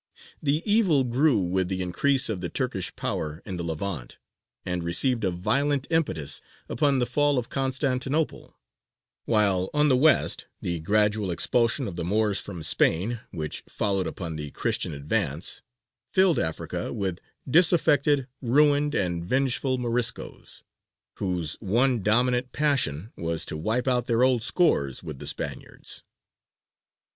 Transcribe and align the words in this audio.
The 0.41 0.63
evil 0.65 1.03
grew 1.03 1.37
with 1.41 1.67
the 1.67 1.83
increase 1.83 2.27
of 2.27 2.41
the 2.41 2.49
Turkish 2.49 2.91
power 2.95 3.43
in 3.45 3.57
the 3.57 3.63
Levant, 3.63 4.17
and 4.65 4.83
received 4.83 5.23
a 5.23 5.29
violent 5.29 5.85
impetus 5.91 6.41
upon 6.67 6.97
the 6.97 7.05
fall 7.05 7.37
of 7.37 7.49
Constantinople; 7.49 8.57
while 9.25 9.69
on 9.75 9.89
the 9.89 9.95
west, 9.95 10.47
the 10.59 10.79
gradual 10.79 11.29
expulsion 11.29 11.87
of 11.87 11.97
the 11.97 12.03
Moors 12.03 12.39
from 12.39 12.63
Spain 12.63 13.19
which 13.29 13.61
followed 13.69 14.07
upon 14.07 14.37
the 14.37 14.49
Christian 14.49 14.91
advance 14.91 15.61
filled 16.09 16.39
Africa 16.39 16.91
with 16.91 17.19
disaffected, 17.47 18.25
ruined, 18.41 18.95
and 18.95 19.23
vengeful 19.23 19.77
Moriscos, 19.77 20.63
whose 21.17 21.57
one 21.59 22.01
dominant 22.01 22.51
passion 22.51 23.13
was 23.15 23.45
to 23.45 23.55
wipe 23.55 23.87
out 23.87 24.07
their 24.07 24.23
old 24.23 24.41
scores 24.41 25.03
with 25.03 25.19
the 25.19 25.27
Spaniards. 25.27 26.01